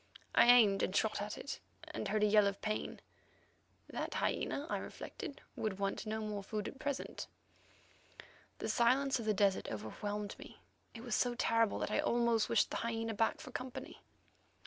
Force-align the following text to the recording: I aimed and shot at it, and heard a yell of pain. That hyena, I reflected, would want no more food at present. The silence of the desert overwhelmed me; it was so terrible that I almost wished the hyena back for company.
I 0.33 0.47
aimed 0.47 0.81
and 0.81 0.95
shot 0.95 1.21
at 1.21 1.37
it, 1.37 1.59
and 1.83 2.07
heard 2.07 2.23
a 2.23 2.25
yell 2.25 2.47
of 2.47 2.59
pain. 2.63 3.01
That 3.87 4.15
hyena, 4.15 4.65
I 4.67 4.77
reflected, 4.79 5.41
would 5.55 5.77
want 5.77 6.07
no 6.07 6.21
more 6.21 6.41
food 6.41 6.67
at 6.67 6.79
present. 6.79 7.27
The 8.57 8.67
silence 8.67 9.19
of 9.19 9.25
the 9.25 9.33
desert 9.35 9.69
overwhelmed 9.69 10.39
me; 10.39 10.59
it 10.95 11.03
was 11.03 11.13
so 11.13 11.35
terrible 11.35 11.77
that 11.77 11.91
I 11.91 11.99
almost 11.99 12.49
wished 12.49 12.71
the 12.71 12.77
hyena 12.77 13.13
back 13.13 13.39
for 13.39 13.51
company. 13.51 14.01